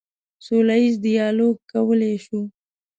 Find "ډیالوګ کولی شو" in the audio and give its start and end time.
1.03-2.41